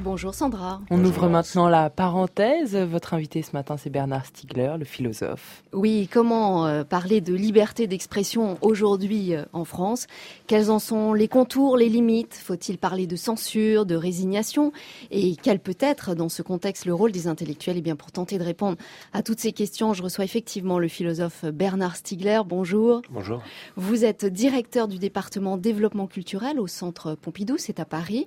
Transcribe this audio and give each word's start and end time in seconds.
Bonjour 0.00 0.34
Sandra. 0.34 0.80
On 0.88 1.04
ouvre 1.04 1.28
maintenant 1.28 1.68
la 1.68 1.90
parenthèse. 1.90 2.74
Votre 2.74 3.12
invité 3.12 3.42
ce 3.42 3.52
matin, 3.52 3.76
c'est 3.76 3.90
Bernard 3.90 4.24
Stiegler, 4.24 4.76
le 4.78 4.86
philosophe. 4.86 5.62
Oui, 5.74 6.08
comment 6.10 6.66
euh, 6.66 6.82
parler 6.82 7.20
de 7.20 7.34
liberté 7.34 7.86
d'expression 7.86 8.56
aujourd'hui 8.62 9.34
euh, 9.34 9.44
en 9.52 9.66
France? 9.66 10.06
Quels 10.46 10.70
en 10.70 10.78
sont 10.78 11.12
les 11.12 11.28
contours, 11.28 11.76
les 11.76 11.90
limites? 11.90 12.40
Faut-il 12.42 12.78
parler 12.78 13.06
de 13.06 13.16
censure, 13.16 13.84
de 13.84 13.94
résignation? 13.94 14.72
Et 15.10 15.36
quel 15.36 15.58
peut 15.58 15.76
être 15.78 16.14
dans 16.14 16.30
ce 16.30 16.40
contexte 16.40 16.86
le 16.86 16.94
rôle 16.94 17.12
des 17.12 17.26
intellectuels? 17.26 17.76
Et 17.76 17.80
eh 17.80 17.82
bien 17.82 17.94
pour 17.94 18.12
tenter 18.12 18.38
de 18.38 18.44
répondre 18.44 18.78
à 19.12 19.22
toutes 19.22 19.40
ces 19.40 19.52
questions, 19.52 19.92
je 19.92 20.02
reçois 20.02 20.24
effectivement 20.24 20.78
le 20.78 20.88
philosophe 20.88 21.44
Bernard 21.44 21.96
Stiegler. 21.96 22.40
Bonjour. 22.46 23.02
Bonjour. 23.10 23.42
Vous 23.76 24.06
êtes 24.06 24.24
directeur 24.24 24.88
du 24.88 24.98
département 24.98 25.58
développement 25.58 26.06
culturel 26.06 26.58
au 26.58 26.66
centre 26.66 27.14
Pompidou, 27.14 27.56
c'est 27.58 27.78
à 27.78 27.84
Paris. 27.84 28.26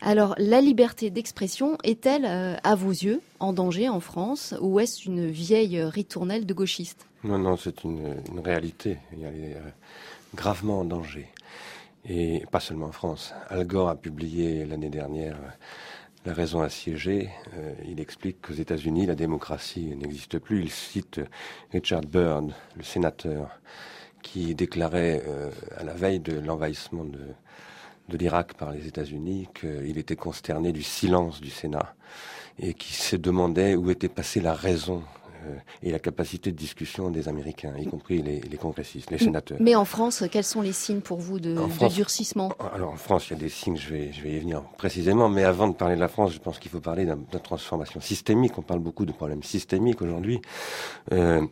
Alors 0.00 0.34
la 0.38 0.60
liberté 0.60 1.03
d'expression 1.10 1.78
est-elle, 1.82 2.24
euh, 2.24 2.56
à 2.62 2.74
vos 2.74 2.90
yeux, 2.90 3.20
en 3.40 3.52
danger 3.52 3.88
en 3.88 4.00
France 4.00 4.54
ou 4.60 4.80
est-ce 4.80 5.06
une 5.08 5.28
vieille 5.28 5.82
ritournelle 5.82 6.46
de 6.46 6.54
gauchiste? 6.54 7.06
Non, 7.22 7.38
non, 7.38 7.56
c'est 7.56 7.84
une, 7.84 8.22
réalité. 8.42 8.98
Elle 9.12 9.22
est 9.22 9.54
euh, 9.54 9.70
gravement 10.34 10.80
en 10.80 10.84
danger. 10.84 11.28
Et 12.06 12.44
pas 12.50 12.60
seulement 12.60 12.86
en 12.86 12.92
France. 12.92 13.32
Al 13.48 13.66
Gore 13.66 13.88
a 13.88 13.96
publié 13.96 14.66
l'année 14.66 14.90
dernière 14.90 15.36
euh, 15.36 15.50
La 16.26 16.34
raison 16.34 16.62
assiégée. 16.62 17.30
il 17.86 18.00
explique 18.00 18.40
qu'aux 18.42 18.54
États-Unis, 18.54 19.06
la 19.06 19.14
démocratie 19.14 19.94
n'existe 19.96 20.38
plus. 20.38 20.62
Il 20.62 20.70
cite 20.70 21.20
Richard 21.72 22.02
Byrd, 22.02 22.52
le 22.76 22.82
sénateur, 22.82 23.48
qui 24.22 24.54
déclarait 24.54 25.22
à 25.76 25.84
la 25.84 25.92
veille 25.92 26.20
de 26.20 26.38
l'envahissement 26.38 27.04
de 27.04 27.20
de 28.08 28.16
l'Irak 28.16 28.54
par 28.54 28.72
les 28.72 28.86
États-Unis 28.86 29.48
qu'il 29.58 29.98
était 29.98 30.16
consterné 30.16 30.72
du 30.72 30.82
silence 30.82 31.40
du 31.40 31.50
Sénat 31.50 31.94
et 32.58 32.74
qui 32.74 32.92
se 32.92 33.16
demandait 33.16 33.74
où 33.74 33.90
était 33.90 34.08
passée 34.08 34.40
la 34.40 34.54
raison 34.54 35.02
euh, 35.46 35.56
et 35.82 35.90
la 35.90 35.98
capacité 35.98 36.52
de 36.52 36.56
discussion 36.56 37.10
des 37.10 37.28
Américains, 37.28 37.74
y 37.78 37.86
compris 37.86 38.22
les, 38.22 38.40
congressistes, 38.56 39.10
les 39.10 39.18
sénateurs. 39.18 39.58
Mais 39.60 39.74
en 39.74 39.84
France, 39.84 40.24
quels 40.30 40.44
sont 40.44 40.62
les 40.62 40.72
signes 40.72 41.00
pour 41.00 41.18
vous 41.18 41.40
de, 41.40 41.56
durcissement? 41.88 42.52
Alors 42.74 42.92
en 42.92 42.96
France, 42.96 43.28
il 43.28 43.34
y 43.34 43.36
a 43.36 43.38
des 43.38 43.48
signes, 43.48 43.76
je 43.76 43.90
vais, 43.90 44.12
je 44.12 44.22
vais 44.22 44.32
y 44.32 44.38
venir 44.38 44.62
précisément, 44.78 45.28
mais 45.28 45.44
avant 45.44 45.68
de 45.68 45.74
parler 45.74 45.96
de 45.96 46.00
la 46.00 46.08
France, 46.08 46.32
je 46.32 46.38
pense 46.38 46.58
qu'il 46.58 46.70
faut 46.70 46.80
parler 46.80 47.04
d'une 47.04 47.40
transformation 47.40 48.00
systémique. 48.00 48.56
On 48.58 48.62
parle 48.62 48.80
beaucoup 48.80 49.04
de 49.04 49.12
problèmes 49.12 49.42
systémiques 49.42 50.00
aujourd'hui. 50.00 50.40
Euh, 51.12 51.44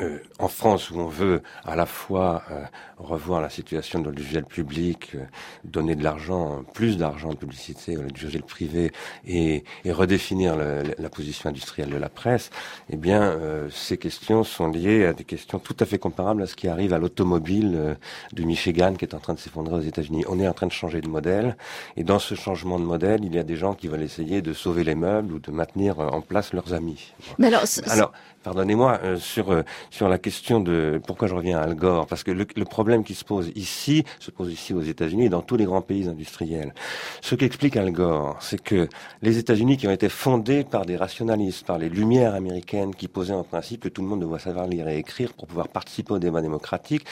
euh, 0.00 0.18
en 0.38 0.48
France, 0.48 0.90
où 0.90 1.00
on 1.00 1.08
veut 1.08 1.40
à 1.64 1.74
la 1.74 1.86
fois 1.86 2.42
euh, 2.50 2.62
revoir 2.98 3.40
la 3.40 3.48
situation 3.48 4.00
de 4.00 4.04
l'audiovisuel 4.04 4.44
public, 4.44 5.12
euh, 5.14 5.24
donner 5.64 5.94
de 5.94 6.04
l'argent, 6.04 6.62
plus 6.74 6.98
d'argent 6.98 7.30
de 7.30 7.36
publicité 7.36 7.96
à 7.96 8.02
l'audiovisuel 8.02 8.42
privé 8.42 8.92
et, 9.26 9.64
et 9.84 9.92
redéfinir 9.92 10.56
la 10.56 11.08
position 11.08 11.48
industrielle 11.48 11.88
de 11.88 11.96
la 11.96 12.10
presse, 12.10 12.50
eh 12.90 12.96
bien, 12.96 13.38
ces 13.70 13.96
questions 13.96 14.44
sont 14.44 14.68
liées 14.68 15.06
à 15.06 15.12
des 15.12 15.24
questions 15.24 15.58
tout 15.58 15.76
à 15.80 15.86
fait 15.86 15.98
comparables 15.98 16.42
à 16.42 16.46
ce 16.46 16.54
qui 16.54 16.68
arrive 16.68 16.92
à 16.92 16.98
l'automobile 16.98 17.96
du 18.32 18.44
Michigan 18.44 18.94
qui 18.94 19.04
est 19.04 19.14
en 19.14 19.20
train 19.20 19.34
de 19.34 19.38
s'effondrer 19.38 19.76
aux 19.76 19.80
États-Unis. 19.80 20.24
On 20.28 20.38
est 20.38 20.48
en 20.48 20.52
train 20.52 20.66
de 20.66 20.72
changer 20.72 21.00
de 21.00 21.08
modèle, 21.08 21.56
et 21.96 22.04
dans 22.04 22.18
ce 22.18 22.34
changement 22.34 22.78
de 22.78 22.84
modèle, 22.84 23.24
il 23.24 23.34
y 23.34 23.38
a 23.38 23.42
des 23.42 23.56
gens 23.56 23.74
qui 23.74 23.88
veulent 23.88 24.02
essayer 24.02 24.42
de 24.42 24.52
sauver 24.52 24.84
les 24.84 24.94
meubles 24.94 25.32
ou 25.32 25.38
de 25.38 25.50
maintenir 25.50 25.98
en 25.98 26.20
place 26.20 26.52
leurs 26.52 26.74
amis. 26.74 27.14
Mais 27.38 27.48
alors, 27.48 27.64
alors 27.88 28.12
pardonnez-moi, 28.42 29.00
sur 29.18 29.52
sur 29.90 30.08
la 30.08 30.18
question 30.18 30.60
de 30.60 31.00
pourquoi 31.06 31.28
je 31.28 31.34
reviens 31.34 31.58
à 31.58 31.62
Al 31.62 31.74
Gore, 31.74 32.06
parce 32.06 32.22
que 32.22 32.30
le, 32.30 32.44
problème 32.64 33.04
qui 33.04 33.14
se 33.14 33.24
pose 33.24 33.50
ici 33.54 34.04
se 34.20 34.30
pose 34.30 34.52
ici 34.52 34.74
aux 34.74 34.82
États-Unis 34.82 35.26
et 35.26 35.28
dans 35.28 35.42
tous 35.42 35.56
les 35.56 35.64
grands 35.64 35.82
pays 35.82 36.08
industriels. 36.08 36.74
Ce 37.20 37.34
qu'explique 37.34 37.76
Al 37.76 37.90
Gore, 37.90 38.36
c'est 38.40 38.62
que 38.62 38.88
les 39.22 39.38
États-Unis 39.38 39.76
qui 39.76 39.88
ont 39.88 39.92
été 39.92 40.08
fondés 40.08 40.64
par 40.64 40.84
des 40.84 40.96
rationalistes, 40.96 41.66
par 41.66 41.78
les 41.78 41.88
Lumières 41.88 42.34
américaines, 42.34 42.94
qui 42.94 43.08
posaient 43.08 43.32
en 43.32 43.44
principe 43.44 43.80
que 43.80 43.88
tout 43.88 44.02
le 44.02 44.08
monde 44.08 44.20
doit 44.20 44.38
savoir 44.38 44.66
lire 44.66 44.88
et 44.88 44.98
écrire 44.98 45.32
pour 45.32 45.46
pouvoir 45.46 45.68
participer 45.68 46.12
au 46.12 46.18
débat 46.18 46.40
démocratique, 46.40 47.04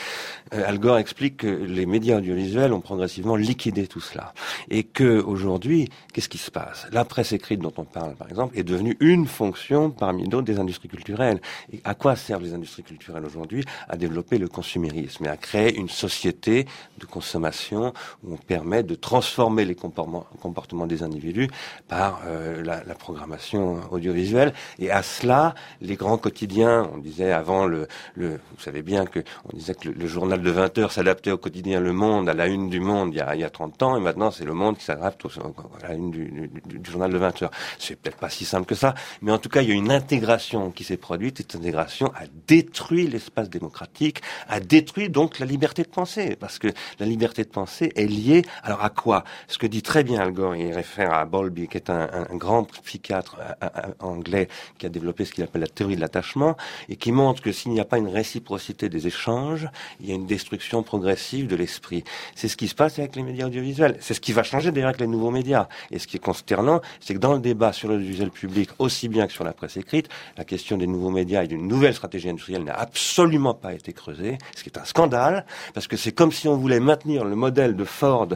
euh, 0.54 0.62
Al 0.66 0.78
Gore 0.78 0.98
explique 0.98 1.38
que 1.38 1.46
les 1.46 1.86
médias 1.86 2.18
audiovisuels 2.18 2.72
ont 2.72 2.80
progressivement 2.80 3.36
liquidé 3.36 3.86
tout 3.86 4.00
cela 4.00 4.32
et 4.70 4.84
que 4.84 5.20
aujourd'hui, 5.20 5.88
qu'est-ce 6.12 6.28
qui 6.28 6.38
se 6.38 6.50
passe? 6.50 6.86
La 6.92 7.04
presse 7.04 7.32
écrite 7.32 7.60
dont 7.60 7.72
on 7.76 7.84
parle, 7.84 8.14
par 8.14 8.28
exemple, 8.28 8.58
est 8.58 8.64
devenue 8.64 8.96
une 9.00 9.26
fonction 9.26 9.90
parmi 9.90 10.28
d'autres 10.28 10.46
des 10.46 10.58
industries 10.58 10.88
culturelles. 10.88 11.40
À 11.84 11.94
quoi 11.94 12.16
servent 12.16 12.42
les 12.42 12.54
industries 12.56 12.82
culturelle 12.82 13.24
aujourd'hui 13.24 13.64
à 13.88 13.96
développer 13.96 14.38
le 14.38 14.48
consumérisme 14.48 15.24
et 15.26 15.28
à 15.28 15.36
créer 15.36 15.76
une 15.76 15.88
société 15.88 16.66
de 16.98 17.06
consommation 17.06 17.92
où 18.24 18.34
on 18.34 18.36
permet 18.36 18.82
de 18.82 18.94
transformer 18.94 19.64
les 19.64 19.74
comportements 19.74 20.86
des 20.86 21.02
individus 21.02 21.48
par 21.88 22.22
euh, 22.26 22.62
la, 22.62 22.94
programmation 22.96 23.80
audiovisuelle. 23.90 24.54
Et 24.78 24.90
à 24.90 25.02
cela, 25.02 25.54
les 25.80 25.96
grands 25.96 26.16
quotidiens, 26.18 26.90
on 26.94 26.98
disait 26.98 27.30
avant 27.30 27.66
le, 27.66 27.88
vous 28.16 28.38
savez 28.58 28.82
bien 28.82 29.04
que 29.04 29.20
on 29.44 29.56
disait 29.56 29.74
que 29.74 29.88
le, 29.88 30.06
journal 30.06 30.40
de 30.40 30.50
20 30.50 30.78
heures 30.78 30.92
s'adaptait 30.92 31.30
au 31.30 31.38
quotidien 31.38 31.78
Le 31.80 31.92
Monde, 31.92 32.28
à 32.28 32.34
la 32.34 32.46
une 32.46 32.70
du 32.70 32.80
Monde 32.80 33.10
il 33.12 33.18
y 33.18 33.20
a, 33.20 33.34
il 33.34 33.40
y 33.40 33.44
a 33.44 33.50
30 33.50 33.82
ans, 33.82 33.96
et 33.96 34.00
maintenant 34.00 34.30
c'est 34.30 34.44
Le 34.44 34.54
Monde 34.54 34.78
qui 34.78 34.84
s'adapte 34.84 35.26
à 35.26 35.88
la 35.88 35.94
une 35.94 36.10
du, 36.10 36.24
du, 36.30 36.78
du, 36.78 36.90
journal 36.90 37.12
de 37.12 37.18
20 37.18 37.42
heures. 37.42 37.50
C'est 37.78 37.96
peut-être 37.96 38.16
pas 38.16 38.30
si 38.30 38.44
simple 38.44 38.66
que 38.66 38.74
ça, 38.74 38.94
mais 39.20 39.30
en 39.30 39.38
tout 39.38 39.48
cas 39.48 39.62
il 39.62 39.68
y 39.68 39.72
a 39.72 39.74
une 39.74 39.92
intégration 39.92 40.70
qui 40.70 40.84
s'est 40.84 40.96
produite. 40.96 41.38
Cette 41.38 41.56
intégration 41.56 42.12
a 42.14 42.26
détruit 42.46 43.06
l'espace 43.06 43.50
démocratique, 43.50 44.20
a 44.48 44.60
détruit 44.60 45.08
donc 45.08 45.38
la 45.38 45.46
liberté 45.46 45.82
de 45.82 45.88
penser, 45.88 46.36
parce 46.36 46.58
que 46.58 46.68
la 46.98 47.06
liberté 47.06 47.44
de 47.44 47.48
penser 47.48 47.92
est 47.96 48.06
liée, 48.06 48.42
alors 48.62 48.82
à 48.82 48.90
quoi? 48.90 49.24
Ce 49.48 49.58
que 49.58 49.66
dit 49.66 49.82
très 49.82 50.04
bien 50.04 50.20
Al 50.20 50.32
Gore, 50.32 50.56
il 50.56 50.72
réfère 50.72 51.12
à 51.12 51.24
Bowlby, 51.24 51.68
qui 51.68 51.76
est 51.76 51.90
un, 51.90 52.06
grand 52.32 52.64
psychiatre 52.84 53.36
euh, 53.40 53.52
euh, 53.62 53.92
anglais 54.00 54.48
qui 54.78 54.86
a 54.86 54.88
développé 54.88 55.24
ce 55.24 55.32
qu'il 55.32 55.44
appelle 55.44 55.62
la 55.62 55.68
théorie 55.68 55.96
de 55.96 56.00
l'attachement, 56.00 56.56
et 56.88 56.96
qui 56.96 57.12
montre 57.12 57.42
que 57.42 57.52
s'il 57.52 57.72
n'y 57.72 57.80
a 57.80 57.84
pas 57.84 57.98
une 57.98 58.08
réciprocité 58.08 58.88
des 58.88 59.06
échanges, 59.06 59.68
il 60.00 60.08
y 60.08 60.12
a 60.12 60.14
une 60.14 60.26
destruction 60.26 60.82
progressive 60.82 61.46
de 61.46 61.56
l'esprit. 61.56 62.04
C'est 62.34 62.48
ce 62.48 62.56
qui 62.56 62.68
se 62.68 62.74
passe 62.74 62.98
avec 62.98 63.16
les 63.16 63.22
médias 63.22 63.46
audiovisuels. 63.46 63.96
C'est 64.00 64.14
ce 64.14 64.20
qui 64.20 64.32
va 64.32 64.42
changer 64.42 64.70
d'ailleurs 64.70 64.88
avec 64.90 65.00
les 65.00 65.06
nouveaux 65.06 65.30
médias. 65.30 65.68
Et 65.90 65.98
ce 65.98 66.06
qui 66.06 66.16
est 66.16 66.20
consternant, 66.20 66.80
c'est 67.00 67.14
que 67.14 67.18
dans 67.18 67.34
le 67.34 67.40
débat 67.40 67.72
sur 67.72 67.88
l'audiovisuel 67.88 68.30
public, 68.30 68.70
aussi 68.78 69.08
bien 69.08 69.26
que 69.26 69.32
sur 69.32 69.44
la 69.44 69.52
presse 69.52 69.76
écrite, 69.76 70.08
la 70.36 70.44
question 70.44 70.76
des 70.76 70.86
nouveaux 70.86 71.10
médias 71.10 71.44
et 71.44 71.48
d'une 71.48 71.66
nouvelle 71.66 71.94
stratégie 71.94 72.28
industrielle 72.36 72.64
n'a 72.64 72.74
absolument 72.74 73.54
pas 73.54 73.72
été 73.72 73.92
creusé, 73.92 74.38
ce 74.54 74.62
qui 74.62 74.68
est 74.68 74.78
un 74.78 74.84
scandale, 74.84 75.46
parce 75.74 75.86
que 75.86 75.96
c'est 75.96 76.12
comme 76.12 76.32
si 76.32 76.48
on 76.48 76.56
voulait 76.56 76.80
maintenir 76.80 77.24
le 77.24 77.34
modèle 77.34 77.74
de 77.76 77.84
Ford 77.84 78.28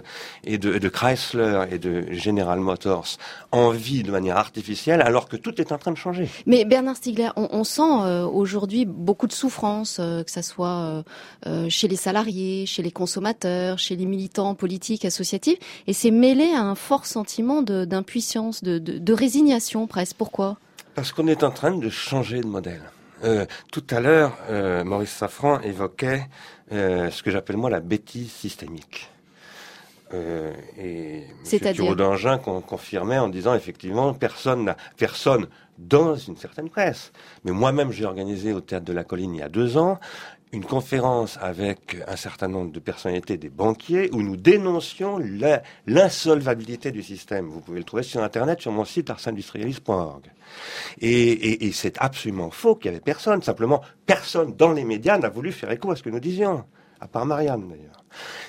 et 0.44 0.58
de, 0.58 0.88
Chrysler 0.88 1.66
et 1.70 1.78
de 1.78 2.10
General 2.10 2.58
Motors 2.58 3.18
en 3.52 3.70
vie 3.70 4.02
de 4.02 4.10
manière 4.10 4.38
artificielle, 4.38 5.02
alors 5.02 5.28
que 5.28 5.36
tout 5.36 5.60
est 5.60 5.70
en 5.72 5.78
train 5.78 5.92
de 5.92 5.96
changer. 5.96 6.28
Mais 6.46 6.64
Bernard 6.64 6.96
Stiegler, 6.96 7.30
on, 7.36 7.64
sent 7.64 7.82
euh, 7.82 8.24
aujourd'hui 8.24 8.86
beaucoup 8.86 9.26
de 9.26 9.32
souffrance, 9.32 9.98
euh, 10.00 10.22
que 10.22 10.30
ce 10.30 10.42
soit 10.42 11.04
euh, 11.46 11.68
chez 11.68 11.88
les 11.88 11.96
salariés, 11.96 12.64
chez 12.66 12.82
les 12.82 12.90
consommateurs, 12.90 13.78
chez 13.78 13.96
les 13.96 14.06
militants 14.06 14.54
politiques, 14.54 15.04
associatifs, 15.04 15.58
et 15.86 15.92
c'est 15.92 16.10
mêlé 16.10 16.52
à 16.54 16.62
un 16.62 16.74
fort 16.74 17.06
sentiment 17.06 17.62
d'impuissance, 17.62 18.62
de, 18.62 18.78
de 18.78 19.12
résignation 19.12 19.86
presque. 19.86 20.16
Pourquoi? 20.16 20.56
Parce 20.94 21.12
qu'on 21.12 21.28
est 21.28 21.44
en 21.44 21.50
train 21.50 21.76
de 21.76 21.88
changer 21.88 22.40
de 22.40 22.46
modèle. 22.46 22.82
Euh, 23.22 23.46
tout 23.70 23.84
à 23.90 24.00
l'heure, 24.00 24.36
euh, 24.48 24.84
Maurice 24.84 25.12
Safran 25.12 25.60
évoquait 25.60 26.28
euh, 26.72 27.10
ce 27.10 27.22
que 27.22 27.30
j'appelle 27.30 27.56
moi 27.56 27.70
la 27.70 27.80
bêtise 27.80 28.32
systémique. 28.32 29.10
et 30.12 31.24
M. 31.52 31.74
Thureau 31.74 31.94
d'Angin 31.94 32.38
confirmait 32.38 33.18
en 33.18 33.28
disant 33.28 33.54
effectivement 33.54 34.12
personne 34.12 34.64
n'a 34.64 34.76
personne 34.96 35.46
dans 35.78 36.14
une 36.16 36.36
certaine 36.36 36.68
presse. 36.68 37.12
Mais 37.44 37.52
moi-même, 37.52 37.92
j'ai 37.92 38.04
organisé 38.04 38.52
au 38.52 38.60
Théâtre 38.60 38.84
de 38.84 38.92
la 38.92 39.04
Colline 39.04 39.34
il 39.34 39.38
y 39.38 39.42
a 39.42 39.48
deux 39.48 39.76
ans 39.78 39.98
une 40.52 40.64
conférence 40.64 41.38
avec 41.40 41.96
un 42.08 42.16
certain 42.16 42.48
nombre 42.48 42.72
de 42.72 42.80
personnalités, 42.80 43.36
des 43.36 43.48
banquiers, 43.48 44.10
où 44.12 44.22
nous 44.22 44.36
dénoncions 44.36 45.20
l'insolvabilité 45.86 46.90
du 46.90 47.02
système. 47.02 47.46
Vous 47.46 47.60
pouvez 47.60 47.78
le 47.78 47.84
trouver 47.84 48.02
sur 48.02 48.22
Internet, 48.22 48.60
sur 48.60 48.72
mon 48.72 48.84
site 48.84 49.10
arsindustrialiste.org. 49.10 50.24
Et, 51.00 51.66
et 51.66 51.72
c'est 51.72 51.96
absolument 51.98 52.50
faux 52.50 52.74
qu'il 52.74 52.86
y 52.86 52.94
avait 52.94 53.00
personne. 53.00 53.42
Simplement, 53.42 53.80
personne 54.06 54.54
dans 54.56 54.72
les 54.72 54.84
médias 54.84 55.18
n'a 55.18 55.28
voulu 55.28 55.52
faire 55.52 55.70
écho 55.70 55.90
à 55.92 55.96
ce 55.96 56.02
que 56.02 56.10
nous 56.10 56.20
disions, 56.20 56.64
à 57.00 57.06
part 57.06 57.26
Marianne 57.26 57.68
d'ailleurs. 57.68 58.04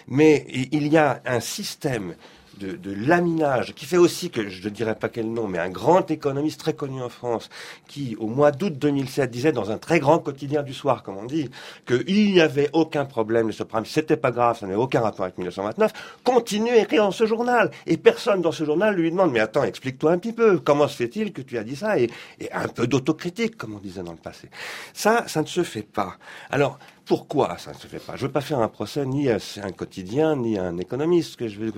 Mais 0.07 0.45
il 0.49 0.87
y 0.87 0.97
a 0.97 1.21
un 1.25 1.39
système 1.39 2.15
de, 2.59 2.91
laminage, 2.91 3.73
qui 3.73 3.85
fait 3.85 3.97
aussi 3.97 4.29
que, 4.29 4.49
je 4.49 4.63
ne 4.63 4.73
dirais 4.73 4.95
pas 4.95 5.09
quel 5.09 5.31
nom, 5.31 5.47
mais 5.47 5.59
un 5.59 5.69
grand 5.69 6.09
économiste 6.11 6.59
très 6.59 6.73
connu 6.73 7.01
en 7.01 7.09
France, 7.09 7.49
qui 7.87 8.15
au 8.19 8.27
mois 8.27 8.51
d'août 8.51 8.77
2007 8.77 9.31
disait 9.31 9.51
dans 9.51 9.71
un 9.71 9.77
très 9.77 9.99
grand 9.99 10.19
quotidien 10.19 10.63
du 10.63 10.73
soir, 10.73 11.03
comme 11.03 11.17
on 11.17 11.25
dit, 11.25 11.49
qu'il 11.87 12.31
n'y 12.31 12.41
avait 12.41 12.69
aucun 12.73 13.05
problème, 13.05 13.47
le 13.47 13.53
ce 13.53 13.63
c'était 13.85 14.17
pas 14.17 14.31
grave, 14.31 14.59
ça 14.59 14.65
n'avait 14.65 14.77
aucun 14.77 15.01
rapport 15.01 15.23
avec 15.23 15.37
1929, 15.37 15.91
continue 16.23 16.71
à 16.71 16.81
écrire 16.81 17.03
dans 17.03 17.11
ce 17.11 17.25
journal. 17.25 17.71
Et 17.87 17.97
personne 17.97 18.41
dans 18.41 18.51
ce 18.51 18.63
journal 18.63 18.95
lui 18.95 19.09
demande, 19.11 19.31
mais 19.31 19.39
attends, 19.39 19.63
explique-toi 19.63 20.11
un 20.11 20.17
petit 20.17 20.33
peu, 20.33 20.59
comment 20.59 20.87
se 20.87 20.95
fait-il 20.97 21.33
que 21.33 21.41
tu 21.41 21.57
as 21.57 21.63
dit 21.63 21.75
ça 21.75 21.99
et, 21.99 22.09
et 22.39 22.51
un 22.51 22.67
peu 22.67 22.87
d'autocritique, 22.87 23.57
comme 23.57 23.75
on 23.75 23.79
disait 23.79 24.03
dans 24.03 24.11
le 24.11 24.17
passé. 24.17 24.49
Ça, 24.93 25.25
ça 25.27 25.41
ne 25.41 25.47
se 25.47 25.63
fait 25.63 25.83
pas. 25.83 26.17
Alors, 26.49 26.77
pourquoi 27.11 27.57
ça 27.57 27.73
ne 27.73 27.75
se 27.75 27.87
fait 27.87 27.99
pas? 27.99 28.15
Je 28.15 28.21
ne 28.21 28.27
veux 28.27 28.31
pas 28.31 28.39
faire 28.39 28.59
un 28.59 28.69
procès 28.69 29.05
ni 29.05 29.29
à 29.29 29.37
un 29.63 29.71
quotidien, 29.73 30.37
ni 30.37 30.57
à 30.57 30.63
un 30.63 30.77
économiste. 30.77 31.35
Que 31.35 31.49
je 31.49 31.59
veux... 31.59 31.73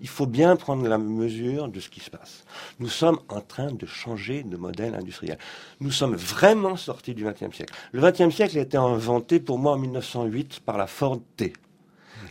Il 0.00 0.06
faut 0.06 0.26
bien 0.26 0.54
prendre 0.54 0.86
la 0.86 0.98
mesure 0.98 1.66
de 1.66 1.80
ce 1.80 1.88
qui 1.88 1.98
se 1.98 2.10
passe. 2.10 2.44
Nous 2.78 2.88
sommes 2.88 3.18
en 3.28 3.40
train 3.40 3.72
de 3.72 3.86
changer 3.86 4.44
de 4.44 4.56
modèle 4.56 4.94
industriel. 4.94 5.36
Nous 5.80 5.90
sommes 5.90 6.14
vraiment 6.14 6.76
sortis 6.76 7.12
du 7.12 7.24
XXe 7.24 7.56
siècle. 7.56 7.74
Le 7.90 8.08
XXe 8.08 8.32
siècle 8.32 8.56
a 8.56 8.60
été 8.60 8.76
inventé 8.76 9.40
pour 9.40 9.58
moi 9.58 9.72
en 9.72 9.78
1908 9.78 10.60
par 10.60 10.78
la 10.78 10.86
Ford 10.86 11.18
T 11.36 11.52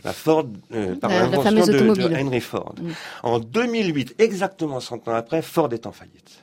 la 0.04 0.12
Ford, 0.12 0.46
euh, 0.72 0.94
par 0.94 1.10
l'invention 1.10 1.50
de, 1.50 2.14
Henry 2.14 2.40
Ford. 2.40 2.74
Mm. 2.80 2.90
En 3.24 3.40
2008, 3.40 4.14
exactement 4.18 4.78
100 4.78 5.08
ans 5.08 5.14
après, 5.14 5.42
Ford 5.42 5.72
est 5.72 5.86
en 5.86 5.92
faillite. 5.92 6.40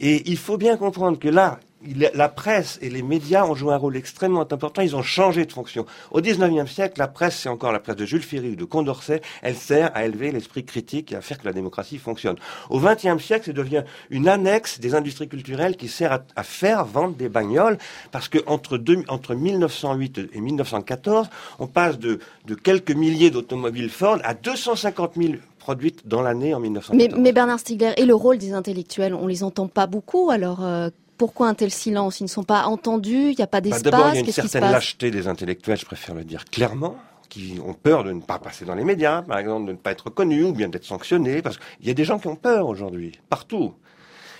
Et 0.00 0.28
il 0.28 0.36
faut 0.36 0.56
bien 0.56 0.76
comprendre 0.76 1.16
que 1.16 1.28
là, 1.28 1.60
la 1.94 2.28
presse 2.28 2.78
et 2.82 2.90
les 2.90 3.02
médias 3.02 3.44
ont 3.44 3.54
joué 3.54 3.72
un 3.72 3.76
rôle 3.76 3.96
extrêmement 3.96 4.40
important. 4.40 4.82
Ils 4.82 4.96
ont 4.96 5.02
changé 5.02 5.44
de 5.44 5.52
fonction. 5.52 5.86
Au 6.10 6.20
XIXe 6.20 6.70
siècle, 6.70 6.98
la 6.98 7.08
presse, 7.08 7.38
c'est 7.38 7.48
encore 7.48 7.72
la 7.72 7.80
presse 7.80 7.96
de 7.96 8.04
Jules 8.04 8.22
Ferry 8.22 8.50
ou 8.50 8.56
de 8.56 8.64
Condorcet. 8.64 9.20
Elle 9.42 9.56
sert 9.56 9.90
à 9.94 10.04
élever 10.04 10.32
l'esprit 10.32 10.64
critique 10.64 11.12
et 11.12 11.16
à 11.16 11.20
faire 11.20 11.38
que 11.38 11.44
la 11.44 11.52
démocratie 11.52 11.98
fonctionne. 11.98 12.36
Au 12.70 12.80
XXe 12.80 13.22
siècle, 13.22 13.46
ça 13.46 13.52
devient 13.52 13.84
une 14.10 14.28
annexe 14.28 14.80
des 14.80 14.94
industries 14.94 15.28
culturelles 15.28 15.76
qui 15.76 15.88
sert 15.88 16.20
à, 16.34 16.42
faire 16.42 16.84
vendre 16.84 17.14
des 17.14 17.28
bagnoles 17.28 17.78
parce 18.12 18.28
que 18.28 18.38
entre, 18.46 18.80
entre 19.08 19.34
1908 19.34 20.20
et 20.32 20.40
1914, 20.40 21.28
on 21.58 21.66
passe 21.66 21.98
de, 21.98 22.20
de 22.46 22.54
quelques 22.54 22.92
milliers 22.92 23.30
d'automobiles 23.30 23.90
Ford 23.90 24.18
à 24.24 24.34
250 24.34 25.12
000 25.16 25.34
produites 25.58 26.06
dans 26.06 26.22
l'année 26.22 26.54
en 26.54 26.60
1914. 26.60 26.96
Mais, 26.96 27.20
mais, 27.20 27.32
Bernard 27.32 27.58
Stiegler, 27.58 27.92
et 27.96 28.04
le 28.04 28.14
rôle 28.14 28.38
des 28.38 28.52
intellectuels, 28.52 29.14
on 29.14 29.26
les 29.26 29.42
entend 29.42 29.66
pas 29.66 29.86
beaucoup. 29.86 30.30
Alors, 30.30 30.64
euh, 30.64 30.90
pourquoi 31.16 31.48
un 31.48 31.54
tel 31.54 31.70
silence? 31.70 32.20
Ils 32.20 32.24
ne 32.24 32.28
sont 32.28 32.44
pas 32.44 32.64
entendus, 32.64 33.30
il 33.30 33.36
n'y 33.36 33.42
a 33.42 33.46
pas 33.46 33.60
bah, 33.60 33.62
d'espace. 33.62 33.82
D'abord, 33.82 34.08
il 34.10 34.14
y 34.14 34.18
a 34.18 34.20
une 34.20 34.32
certaine 34.32 34.62
lâcheté 34.62 35.10
des 35.10 35.28
intellectuels, 35.28 35.78
je 35.78 35.86
préfère 35.86 36.14
le 36.14 36.24
dire 36.24 36.44
clairement 36.44 36.96
qui 37.28 37.58
ont 37.64 37.74
peur 37.74 38.04
de 38.04 38.12
ne 38.12 38.20
pas 38.20 38.38
passer 38.38 38.64
dans 38.64 38.74
les 38.74 38.84
médias, 38.84 39.22
par 39.22 39.38
exemple, 39.38 39.66
de 39.66 39.72
ne 39.72 39.76
pas 39.76 39.90
être 39.90 40.10
connus 40.10 40.44
ou 40.44 40.52
bien 40.52 40.68
d'être 40.68 40.84
sanctionnés, 40.84 41.42
parce 41.42 41.58
qu'il 41.58 41.86
y 41.86 41.90
a 41.90 41.94
des 41.94 42.04
gens 42.04 42.18
qui 42.18 42.28
ont 42.28 42.36
peur 42.36 42.68
aujourd'hui, 42.68 43.18
partout. 43.28 43.74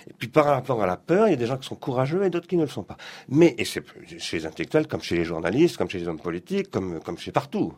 Et 0.09 0.13
puis 0.17 0.27
par 0.27 0.45
rapport 0.45 0.81
à 0.81 0.87
la 0.87 0.97
peur, 0.97 1.27
il 1.27 1.31
y 1.31 1.33
a 1.33 1.37
des 1.37 1.45
gens 1.45 1.57
qui 1.57 1.67
sont 1.67 1.75
courageux 1.75 2.23
et 2.23 2.29
d'autres 2.29 2.47
qui 2.47 2.57
ne 2.57 2.63
le 2.63 2.69
sont 2.69 2.83
pas. 2.83 2.97
Mais, 3.29 3.55
et 3.57 3.65
c'est 3.65 3.83
chez 4.19 4.37
les 4.37 4.45
intellectuels, 4.45 4.87
comme 4.87 5.01
chez 5.01 5.15
les 5.15 5.25
journalistes, 5.25 5.77
comme 5.77 5.89
chez 5.89 5.99
les 5.99 6.07
hommes 6.07 6.19
politiques, 6.19 6.71
comme, 6.71 6.99
comme 7.01 7.17
chez 7.17 7.31
partout. 7.31 7.73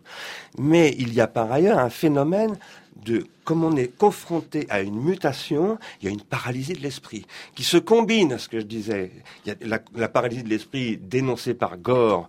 Mais 0.58 0.96
il 1.00 1.14
y 1.14 1.22
a 1.22 1.28
par 1.28 1.52
ailleurs 1.52 1.80
un 1.80 1.90
phénomène 1.90 2.58
de 3.06 3.26
comme 3.44 3.64
on 3.64 3.76
est 3.76 3.98
confronté 3.98 4.68
à 4.70 4.82
une 4.82 5.02
mutation, 5.02 5.80
il 6.02 6.06
y 6.06 6.08
a 6.08 6.12
une 6.12 6.22
paralysie 6.22 6.74
de 6.74 6.82
l'esprit 6.82 7.26
qui 7.56 7.64
se 7.64 7.78
combine 7.78 8.34
à 8.34 8.38
ce 8.38 8.48
que 8.48 8.60
je 8.60 8.66
disais. 8.66 9.12
Il 9.46 9.50
y 9.50 9.52
a 9.52 9.56
la, 9.62 9.80
la 9.96 10.10
paralysie 10.10 10.44
de 10.44 10.50
l'esprit 10.50 10.98
dénoncée 10.98 11.54
par 11.54 11.78
Gore. 11.78 12.28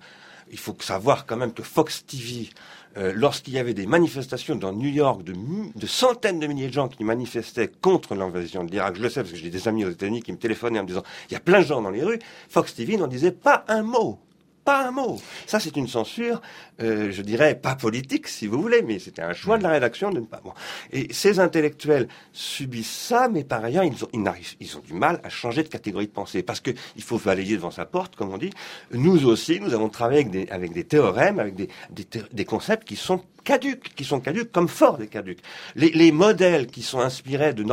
Il 0.51 0.59
faut 0.59 0.77
savoir 0.81 1.27
quand 1.27 1.37
même 1.37 1.53
que 1.53 1.63
Fox 1.63 2.05
TV, 2.07 2.49
euh, 2.97 3.13
lorsqu'il 3.15 3.55
y 3.55 3.59
avait 3.59 3.75
des 3.75 3.87
manifestations 3.87 4.57
dans 4.57 4.73
New 4.73 4.89
York 4.89 5.23
de, 5.23 5.87
centaines 5.87 6.41
de 6.41 6.47
milliers 6.47 6.69
de 6.69 6.73
gens 6.73 6.89
qui 6.89 7.05
manifestaient 7.05 7.71
contre 7.81 8.15
l'invasion 8.15 8.65
de 8.65 8.71
l'Irak, 8.71 8.97
je 8.97 9.03
le 9.03 9.09
sais 9.09 9.21
parce 9.21 9.33
que 9.33 9.39
j'ai 9.39 9.51
des 9.51 9.69
amis 9.69 9.85
aux 9.85 9.91
États-Unis 9.91 10.23
qui 10.23 10.33
me 10.33 10.39
téléphonaient 10.39 10.81
en 10.81 10.83
me 10.83 10.89
disant 10.89 11.05
il 11.29 11.35
y 11.35 11.37
a 11.37 11.41
plein 11.41 11.61
de 11.61 11.67
gens 11.67 11.83
dans 11.83 11.91
les 11.91 12.03
rues, 12.03 12.19
Fox 12.49 12.75
TV 12.75 12.97
n'en 12.97 13.07
disait 13.07 13.31
pas 13.33 13.65
un 13.69 13.83
mot 13.83 14.19
pas 14.65 14.87
un 14.87 14.91
mot. 14.91 15.21
Ça, 15.47 15.61
c'est 15.61 15.77
une 15.77 15.89
censure, 15.89 16.41
euh, 16.83 17.11
je 17.11 17.23
dirais, 17.23 17.55
pas 17.55 17.75
politique, 17.75 18.29
si 18.29 18.47
vous 18.47 18.61
voulez, 18.61 18.83
mais 18.83 18.99
c'était 18.99 19.23
un 19.23 19.33
choix 19.33 19.59
de 19.59 19.63
la 19.63 19.71
rédaction 19.71 20.11
de 20.11 20.21
ne 20.21 20.27
pas. 20.27 20.41
Bon. 20.43 20.53
Et 20.93 21.13
ces 21.13 21.41
intellectuels 21.41 22.09
subissent 22.33 22.91
ça, 22.91 23.29
mais 23.29 23.45
par 23.45 23.65
ailleurs, 23.65 23.85
ils 23.85 24.05
ont, 24.05 24.09
ils, 24.61 24.77
ont 24.77 24.81
du 24.81 24.95
mal 24.95 25.21
à 25.25 25.29
changer 25.29 25.63
de 25.63 25.69
catégorie 25.69 26.07
de 26.07 26.13
pensée, 26.13 26.43
parce 26.43 26.61
que 26.61 26.71
il 26.97 27.03
faut 27.03 27.19
balayer 27.19 27.57
devant 27.57 27.71
sa 27.71 27.87
porte, 27.87 28.17
comme 28.17 28.33
on 28.33 28.39
dit. 28.39 28.51
Nous 28.93 29.27
aussi, 29.27 29.61
nous 29.61 29.75
avons 29.75 29.89
travaillé 29.89 30.49
avec 30.51 30.73
des, 30.73 30.85
théorèmes, 30.85 31.39
avec 31.39 31.55
des 31.55 32.45
concepts 32.45 32.87
qui 32.87 32.97
sont 32.97 33.23
caduques, 33.51 33.91
qui 33.97 34.05
sont 34.05 34.21
caduques 34.21 34.53
comme 34.53 34.69
Ford 34.69 34.97
des 34.97 35.09
caduques. 35.09 35.41
Les, 35.75 35.91
les, 35.91 36.13
modèles 36.13 36.69
qui 36.69 36.83
sont 36.83 37.01
inspirés 37.01 37.53
de, 37.53 37.65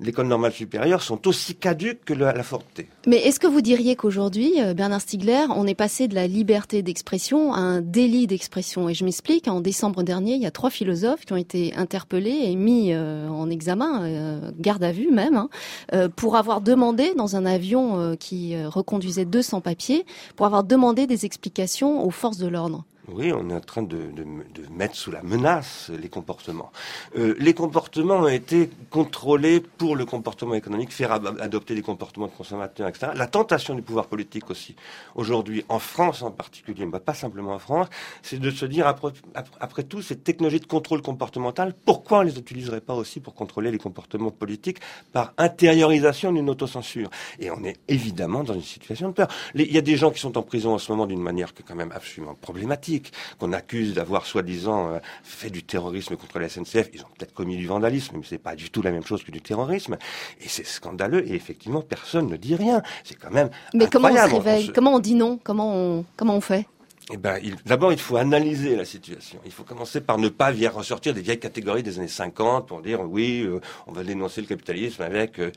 l'école 0.00 0.26
normale 0.28 0.52
supérieure 0.52 1.02
sont 1.02 1.26
aussi 1.26 1.56
caduques 1.56 2.04
que 2.04 2.14
la, 2.14 2.32
la 2.32 2.44
T. 2.74 2.86
Mais 3.08 3.16
est-ce 3.16 3.40
que 3.40 3.48
vous 3.48 3.62
diriez 3.62 3.96
qu'aujourd'hui, 3.96 4.52
euh, 4.60 4.74
Bernard 4.74 5.00
Stiegler, 5.00 5.46
on 5.56 5.66
est 5.66 5.74
passé 5.74 6.06
de 6.06 6.14
la 6.14 6.28
liberté 6.28 6.82
d'expression 6.82 7.52
à 7.52 7.58
un 7.58 7.80
délit 7.80 8.28
d'expression? 8.28 8.88
Et 8.88 8.94
je 8.94 9.04
m'explique, 9.04 9.48
en 9.48 9.60
décembre 9.60 10.04
dernier, 10.04 10.34
il 10.34 10.42
y 10.42 10.46
a 10.46 10.52
trois 10.52 10.70
philosophes 10.70 11.24
qui 11.24 11.32
ont 11.32 11.36
été 11.36 11.74
interpellés 11.74 12.38
et 12.44 12.54
mis 12.54 12.92
euh, 12.92 13.28
en 13.28 13.50
examen, 13.50 14.04
euh, 14.04 14.52
garde 14.60 14.84
à 14.84 14.92
vue 14.92 15.10
même, 15.10 15.34
hein, 15.36 16.08
pour 16.14 16.36
avoir 16.36 16.60
demandé 16.60 17.12
dans 17.16 17.34
un 17.34 17.44
avion 17.44 18.16
qui 18.18 18.54
reconduisait 18.64 19.24
200 19.24 19.60
papiers, 19.60 20.06
pour 20.36 20.46
avoir 20.46 20.62
demandé 20.62 21.06
des 21.08 21.26
explications 21.26 22.06
aux 22.06 22.10
forces 22.10 22.38
de 22.38 22.46
l'ordre. 22.46 22.84
Oui, 23.14 23.32
on 23.32 23.50
est 23.50 23.54
en 23.54 23.60
train 23.60 23.82
de, 23.82 24.10
mettre 24.70 24.96
sous 24.96 25.10
la 25.10 25.22
menace 25.22 25.90
les 26.00 26.08
comportements. 26.08 26.72
Euh, 27.16 27.34
les 27.38 27.52
comportements 27.52 28.20
ont 28.20 28.28
été 28.28 28.70
contrôlés 28.90 29.60
pour 29.60 29.96
le 29.96 30.06
comportement 30.06 30.54
économique, 30.54 30.92
faire 30.92 31.12
adopter 31.12 31.74
des 31.74 31.82
comportements 31.82 32.26
de 32.26 32.32
consommateurs, 32.32 32.88
etc. 32.88 33.12
La 33.14 33.26
tentation 33.26 33.74
du 33.74 33.82
pouvoir 33.82 34.06
politique 34.06 34.50
aussi, 34.50 34.76
aujourd'hui, 35.14 35.64
en 35.68 35.78
France 35.78 36.22
en 36.22 36.30
particulier, 36.30 36.86
mais 36.86 37.00
pas 37.00 37.14
simplement 37.14 37.52
en 37.52 37.58
France, 37.58 37.88
c'est 38.22 38.38
de 38.38 38.50
se 38.50 38.64
dire, 38.64 38.86
après, 38.86 39.08
après, 39.60 39.82
tout, 39.82 40.00
ces 40.00 40.16
technologies 40.16 40.60
de 40.60 40.66
contrôle 40.66 41.02
comportemental, 41.02 41.74
pourquoi 41.84 42.20
on 42.20 42.22
les 42.22 42.38
utiliserait 42.38 42.80
pas 42.80 42.94
aussi 42.94 43.20
pour 43.20 43.34
contrôler 43.34 43.70
les 43.70 43.78
comportements 43.78 44.30
politiques 44.30 44.78
par 45.12 45.34
intériorisation 45.36 46.32
d'une 46.32 46.48
autocensure? 46.48 47.10
Et 47.38 47.50
on 47.50 47.62
est 47.64 47.78
évidemment 47.88 48.44
dans 48.44 48.54
une 48.54 48.62
situation 48.62 49.08
de 49.08 49.14
peur. 49.14 49.28
Il 49.54 49.72
y 49.72 49.78
a 49.78 49.82
des 49.82 49.96
gens 49.96 50.10
qui 50.10 50.20
sont 50.20 50.38
en 50.38 50.42
prison 50.42 50.74
en 50.74 50.78
ce 50.78 50.90
moment 50.90 51.06
d'une 51.06 51.22
manière 51.22 51.52
qui 51.52 51.62
est 51.62 51.64
quand 51.66 51.74
même 51.74 51.92
absolument 51.92 52.34
problématique 52.34 53.01
qu'on 53.38 53.52
accuse 53.52 53.94
d'avoir 53.94 54.26
soi-disant 54.26 54.92
euh, 54.92 54.98
fait 55.22 55.50
du 55.50 55.62
terrorisme 55.62 56.16
contre 56.16 56.38
la 56.38 56.48
SNCF. 56.48 56.90
Ils 56.94 57.02
ont 57.02 57.12
peut-être 57.18 57.34
commis 57.34 57.56
du 57.56 57.66
vandalisme, 57.66 58.16
mais 58.16 58.24
c'est 58.28 58.38
pas 58.38 58.54
du 58.54 58.70
tout 58.70 58.82
la 58.82 58.90
même 58.90 59.04
chose 59.04 59.22
que 59.22 59.30
du 59.30 59.40
terrorisme. 59.40 59.96
Et 60.40 60.48
c'est 60.48 60.66
scandaleux. 60.66 61.26
Et 61.28 61.34
effectivement, 61.34 61.82
personne 61.82 62.28
ne 62.28 62.36
dit 62.36 62.54
rien. 62.54 62.82
C'est 63.04 63.18
quand 63.18 63.30
même. 63.30 63.50
Mais 63.74 63.86
comment 63.88 64.08
on 64.08 64.16
se 64.16 64.34
réveille? 64.34 64.72
Comment 64.72 64.94
on 64.94 64.98
dit 64.98 65.14
non? 65.14 65.38
Comment 65.42 65.74
on 65.74 66.04
comment 66.16 66.36
on 66.36 66.40
fait? 66.40 66.66
Eh 67.14 67.18
ben, 67.18 67.38
d'abord, 67.66 67.92
il 67.92 67.98
faut 67.98 68.16
analyser 68.16 68.74
la 68.74 68.86
situation. 68.86 69.38
Il 69.44 69.52
faut 69.52 69.64
commencer 69.64 70.00
par 70.00 70.16
ne 70.16 70.30
pas 70.30 70.50
ressortir 70.72 71.12
des 71.12 71.20
vieilles 71.20 71.38
catégories 71.38 71.82
des 71.82 71.98
années 71.98 72.08
50 72.08 72.66
pour 72.66 72.80
dire 72.80 73.02
oui, 73.02 73.42
euh, 73.42 73.60
on 73.86 73.92
va 73.92 74.02
dénoncer 74.02 74.40
le 74.40 74.46
capitalisme 74.46 75.02
avec. 75.02 75.38
Euh, 75.38 75.52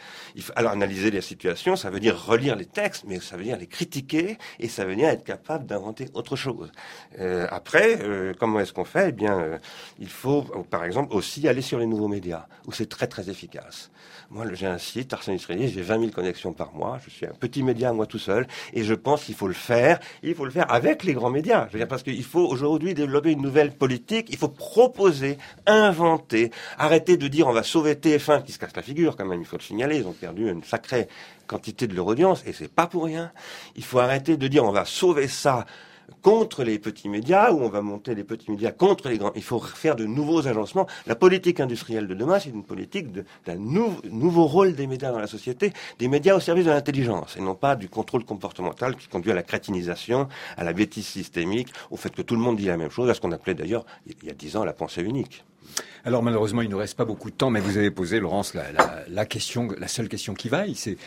alors 0.58 0.74
analyser 0.74 1.12
la 1.12 1.22
situation, 1.22 1.78
ça 1.78 1.90
veut 1.90 2.02
dire 2.02 2.22
relire 2.22 2.58
les 2.58 2.66
textes, 2.66 3.06
mais 3.08 3.22
ça 3.22 3.38
veut 3.38 3.46
dire 3.46 3.58
les 3.58 3.68
critiquer 3.68 4.38
et 4.60 4.68
ça 4.68 4.84
veut 4.84 4.98
dire 4.98 5.08
être 5.08 5.24
capable 5.24 5.66
d'inventer 5.66 6.10
autre 6.14 6.36
chose. 6.36 6.74
Euh, 7.20 7.48
après, 7.50 8.00
comment 8.38 8.60
est-ce 8.60 8.74
qu'on 8.74 8.84
fait? 8.84 9.10
Eh 9.10 9.12
bien, 9.14 9.60
il 9.98 10.10
faut, 10.10 10.42
par 10.70 10.84
exemple, 10.84 11.16
aussi 11.16 11.48
aller 11.48 11.62
sur 11.62 11.80
les 11.80 11.86
nouveaux 11.86 12.10
médias 12.10 12.48
où 12.68 12.74
c'est 12.74 12.90
très 12.90 13.08
très 13.08 13.30
efficace. 13.30 13.92
Moi, 14.30 14.46
j'ai 14.54 14.66
un 14.66 14.78
site, 14.78 15.14
Ars 15.14 15.22
Industrialis, 15.28 15.70
j'ai 15.70 15.82
20 15.82 16.00
000 16.00 16.12
connexions 16.12 16.52
par 16.52 16.74
mois. 16.74 17.00
Je 17.06 17.10
suis 17.12 17.26
un 17.26 17.34
petit 17.34 17.62
média 17.62 17.94
moi 17.94 18.08
tout 18.08 18.18
seul 18.20 18.48
et 18.74 18.84
je 18.84 18.94
pense 18.94 19.24
qu'il 19.24 19.36
faut 19.36 19.48
le 19.48 19.54
faire. 19.54 20.00
Il 20.24 20.34
faut 20.34 20.46
le 20.46 20.52
faire 20.52 20.72
avec 20.72 21.04
les 21.04 21.14
grands 21.14 21.30
médias. 21.30 21.45
Je 21.46 21.74
veux 21.74 21.80
dire, 21.80 21.88
parce 21.88 22.04
qu'il 22.04 22.24
faut 22.24 22.46
aujourd'hui 22.46 22.94
développer 22.94 23.32
une 23.32 23.42
nouvelle 23.42 23.72
politique. 23.72 24.28
Il 24.30 24.38
faut 24.38 24.48
proposer, 24.48 25.38
inventer, 25.66 26.52
arrêter 26.78 27.18
de 27.18 27.28
dire 27.28 27.48
on 27.48 27.54
va 27.54 27.64
sauver 27.64 27.94
TF1 27.94 28.44
qui 28.44 28.52
se 28.52 28.60
casse 28.60 28.76
la 28.76 28.82
figure 28.82 29.16
quand 29.16 29.26
même. 29.26 29.42
Il 29.42 29.46
faut 29.46 29.58
le 29.58 29.62
signaler. 29.62 29.98
Ils 29.98 30.08
ont 30.08 30.14
perdu 30.14 30.50
une 30.50 30.64
sacrée 30.64 31.08
quantité 31.48 31.88
de 31.88 31.96
leur 31.96 32.08
audience 32.08 32.44
et 32.46 32.54
c'est 32.54 32.72
pas 32.72 32.88
pour 32.88 33.06
rien. 33.06 33.32
Il 33.76 33.84
faut 33.84 34.00
arrêter 34.00 34.38
de 34.38 34.48
dire 34.48 34.64
on 34.64 34.72
va 34.72 34.86
sauver 34.86 35.28
ça 35.28 35.66
contre 36.22 36.64
les 36.64 36.80
petits 36.80 37.10
médias, 37.10 37.52
ou 37.52 37.62
on 37.62 37.70
va 37.70 37.82
monter 37.82 38.16
les 38.16 38.24
petits 38.24 38.52
médias 38.52 38.72
contre 38.72 39.10
les 39.10 39.18
grands. 39.18 39.32
Il 39.36 39.44
faut 39.44 39.60
faire 39.60 39.96
de 39.96 40.06
nouveaux 40.06 40.48
agencements. 40.48 40.88
La 41.08 41.16
politique 41.16 41.60
industrielle 41.60 42.08
de 42.08 42.14
demain, 42.14 42.40
c'est 42.40 42.50
une 42.50 42.64
politique 42.64 43.08
d'un 43.46 43.56
nouveau 43.56 44.46
rôle 44.46 44.76
des 44.76 44.88
médias 44.88 45.12
dans 45.12 45.20
la 45.20 45.28
société, 45.28 45.74
des 46.00 46.08
médias 46.08 46.36
au 46.36 46.40
service 46.40 46.66
de 46.66 46.72
l'intelligence, 46.72 47.38
et 47.38 47.42
non 47.42 47.56
pas 47.56 47.76
du 47.76 47.90
contrôle 47.90 48.26
comportemental 48.26 48.96
qui 48.96 49.08
conduit 49.08 49.32
à 49.32 49.36
la 49.36 49.44
crétinisation, 49.44 50.28
à 50.58 50.64
la 50.64 50.74
bêtise 50.74 51.06
systémique, 51.06 51.70
au 51.92 51.98
fait 51.98 52.14
que 52.14 52.22
tout 52.22 52.36
le 52.36 52.42
monde 52.42 52.58
dit 52.58 52.66
la 52.66 52.78
même 52.78 52.92
chose, 52.92 53.10
à 53.10 53.14
ce 53.14 53.22
qu'on 53.22 53.32
appelait 53.32 53.56
d'ailleurs, 53.56 53.86
il 54.06 54.28
y 54.28 54.30
a 54.30 54.34
dix 54.34 54.56
ans, 54.58 54.64
la 54.64 54.74
pensée 54.74 55.02
unique. 55.02 55.44
Alors 56.04 56.22
malheureusement, 56.22 56.62
il 56.62 56.68
ne 56.68 56.74
nous 56.74 56.78
reste 56.78 56.96
pas 56.96 57.06
beaucoup 57.06 57.30
de 57.30 57.36
temps, 57.36 57.50
mais 57.50 57.60
vous 57.60 57.78
avez 57.78 57.92
posé, 57.92 58.20
Laurence, 58.20 58.54
la, 58.54 59.26
question, 59.26 59.70
la 59.78 59.88
seule 59.88 60.08
question 60.08 60.34
qui 60.34 60.50
vaille, 60.50 60.76
c'est 60.76 60.98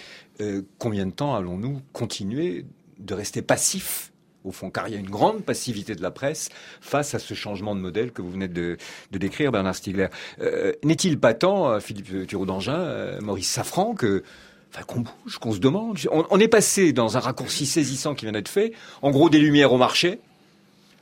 euh, 0.40 0.62
combien 0.78 1.06
de 1.06 1.12
temps 1.12 1.34
allons-nous 1.34 1.80
continuer 1.92 2.64
de 2.98 3.14
rester 3.14 3.42
passifs 3.42 4.12
au 4.44 4.52
fond, 4.52 4.70
car 4.70 4.88
il 4.88 4.94
y 4.94 4.96
a 4.96 5.00
une 5.00 5.10
grande 5.10 5.42
passivité 5.42 5.94
de 5.94 6.02
la 6.02 6.10
presse 6.10 6.48
face 6.80 7.14
à 7.14 7.18
ce 7.18 7.34
changement 7.34 7.74
de 7.74 7.80
modèle 7.80 8.12
que 8.12 8.22
vous 8.22 8.30
venez 8.30 8.48
de, 8.48 8.78
décrire, 9.12 9.52
Bernard 9.52 9.74
Stiegler. 9.74 10.08
Euh, 10.40 10.72
n'est-il 10.84 11.18
pas 11.18 11.34
temps, 11.34 11.70
euh, 11.70 11.80
Philippe 11.80 12.26
Thureau 12.26 12.46
d'Angin, 12.46 12.78
euh, 12.78 13.20
Maurice 13.20 13.50
Safran, 13.50 13.94
qu'on 13.94 15.00
bouge, 15.00 15.38
qu'on 15.38 15.52
se 15.52 15.58
demande? 15.58 15.98
On, 16.10 16.40
est 16.40 16.48
passé 16.48 16.92
dans 16.92 17.16
un 17.16 17.20
raccourci 17.20 17.66
saisissant 17.66 18.14
qui 18.14 18.24
vient 18.24 18.32
d'être 18.32 18.48
fait. 18.48 18.72
En 19.02 19.10
gros, 19.10 19.28
des 19.28 19.38
lumières 19.38 19.72
au 19.72 19.78
marché, 19.78 20.20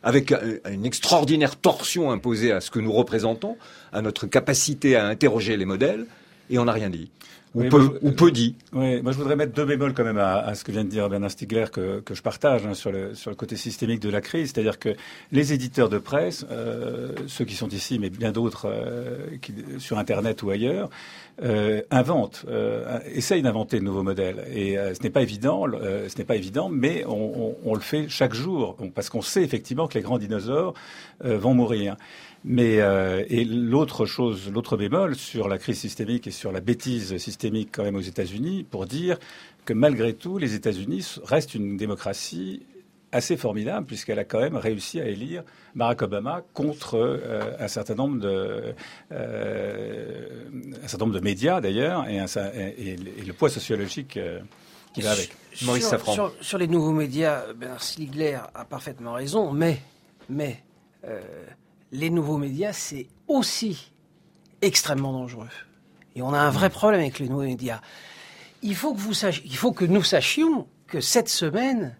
avec 0.03 0.33
une 0.71 0.87
extraordinaire 0.87 1.57
torsion 1.57 2.11
imposée 2.11 2.53
à 2.53 2.61
ce 2.61 2.71
que 2.71 2.79
nous 2.79 2.93
représentons, 2.93 3.57
à 3.93 4.03
notre 4.03 4.27
capacité 4.27 4.97
à 4.97 5.07
interroger 5.07 5.57
les 5.57 5.65
modèles, 5.65 6.07
et 6.49 6.59
on 6.59 6.65
n'a 6.65 6.73
rien 6.73 6.91
dit. 6.91 7.11
Ou, 7.57 7.69
peu, 7.69 7.99
ou 8.03 8.13
peu 8.13 8.31
dit. 8.31 8.55
Oui, 8.73 9.01
moi 9.03 9.13
je 9.13 9.17
voudrais 9.17 9.35
mettre 9.35 9.53
deux 9.53 9.65
bémols 9.65 9.95
quand 9.95 10.05
même 10.05 10.19
à, 10.19 10.55
ce 10.55 10.63
que 10.63 10.73
vient 10.73 10.85
de 10.85 10.91
dire 10.91 11.09
Bernard 11.09 11.31
Stiegler 11.31 11.67
que, 11.73 12.01
que 12.01 12.15
je 12.15 12.23
partage 12.23 12.67
hein, 12.67 12.75
sur, 12.75 12.93
le, 12.93 13.15
sur 13.15 13.31
le 13.31 13.37
côté 13.37 13.57
systémique 13.57 14.01
de 14.01 14.11
la 14.11 14.21
crise, 14.21 14.53
c'est-à-dire 14.53 14.79
que 14.79 14.91
les 15.33 15.53
éditeurs 15.53 15.89
de 15.89 15.99
presse, 15.99 16.47
euh, 16.51 17.13
ceux 17.27 17.45
qui 17.45 17.55
sont 17.55 17.69
ici, 17.69 17.99
mais 17.99 18.11
bien 18.11 18.31
d'autres 18.31 18.69
euh, 18.69 19.27
sur 19.79 19.99
Internet 19.99 20.43
ou 20.43 20.51
ailleurs, 20.51 20.91
euh, 21.43 21.83
inventent, 21.91 22.47
euh, 22.49 22.99
essayent 23.13 23.43
d'inventer 23.43 23.79
de 23.79 23.85
nouveaux 23.85 24.03
modèles. 24.03 24.47
Et 24.55 24.79
euh, 24.79 24.95
ce 24.95 25.03
n'est 25.03 25.11
pas 25.11 25.23
évident, 25.23 25.67
ce 25.71 26.17
n'est 26.17 26.25
pas 26.25 26.37
évident, 26.37 26.69
mais 26.69 27.05
on, 27.07 27.13
on, 27.13 27.57
on, 27.65 27.75
le 27.75 27.81
fait 27.81 28.07
chaque 28.09 28.35
jour, 28.35 28.77
parce 28.95 29.11
qu'on 29.11 29.23
sait 29.23 29.43
effectivement 29.43 29.87
que 29.87 29.95
les 29.95 30.03
grands 30.03 30.19
dinosaures 30.19 30.75
vont 31.23 31.55
mourir. 31.55 31.97
Mais 32.49 32.81
euh, 32.81 33.25
et 33.29 33.45
l'autre 33.45 34.07
chose, 34.07 34.53
l'autre 34.53 34.77
bémol 34.77 35.17
sur 35.17 35.49
la 35.49 35.59
crise 35.59 35.81
systémique 35.81 36.29
et 36.29 36.31
sur 36.31 36.53
la 36.53 36.61
bêtise 36.61 37.17
systémique 37.17 37.46
quand 37.51 37.83
même 37.85 37.97
aux 37.97 38.01
États-Unis, 38.01 38.65
pour 38.65 38.87
dire 38.87 39.19
que 39.65 39.73
malgré 39.73 40.15
tout, 40.15 40.39
les 40.39 40.55
États-Unis 40.55 41.17
restent 41.25 41.55
une 41.55 41.77
démocratie 41.77 42.63
assez 43.13 43.37
formidable 43.37 43.87
puisqu'elle 43.87 44.19
a 44.19 44.25
quand 44.25 44.41
même 44.41 44.57
réussi 44.57 45.01
à 45.01 45.07
élire 45.07 45.45
Barack 45.75 46.03
Obama 46.03 46.43
contre 46.53 46.97
euh, 46.97 47.53
un 47.59 47.69
certain 47.69 47.95
nombre 47.95 48.19
de 48.19 48.75
euh, 49.13 50.45
un 50.83 50.89
certain 50.89 51.07
nombre 51.07 51.19
de 51.19 51.25
médias 51.25 51.61
d'ailleurs 51.61 52.07
et, 52.09 52.17
et, 52.17 52.97
le 52.97 53.33
poids 53.33 53.49
sociologique 53.49 54.19
qui 54.93 55.01
va 55.01 55.13
avec. 55.13 55.31
Maurice 55.63 55.89
Safran. 55.89 56.13
Sur, 56.13 56.35
sur, 56.41 56.59
les 56.59 56.67
nouveaux 56.67 56.93
médias, 56.93 57.53
Bernard 57.55 57.83
Stiegler 57.83 58.39
a 58.55 58.65
parfaitement 58.65 59.15
raison, 59.15 59.53
mais 59.53 59.81
mais 60.29 60.63
les 61.93 62.11
nouveaux 62.11 62.39
médias, 62.39 62.73
c'est 62.73 63.07
aussi 63.29 63.93
extrêmement 64.63 65.13
dangereux. 65.13 65.49
Et 66.17 66.23
on 66.23 66.33
a 66.33 66.39
un 66.39 66.51
vrai 66.51 66.71
problème 66.71 67.01
avec 67.01 67.19
les 67.19 67.29
nouveaux 67.29 67.43
médias. 67.43 67.81
Il 68.63 68.75
faut 68.75 68.95
que, 68.95 69.01
vous 69.01 69.15
sachiez, 69.15 69.45
il 69.47 69.57
faut 69.57 69.73
que 69.73 69.85
nous 69.85 70.03
sachions 70.03 70.67
que 70.89 71.01
cette 71.01 71.29
semaine, 71.29 71.97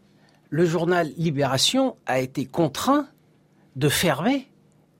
le 0.49 0.65
journal 0.65 1.13
Libération 1.19 1.97
a 2.07 2.19
été 2.19 2.47
contraint 2.47 3.07
de 3.77 3.91
fermer 3.91 4.49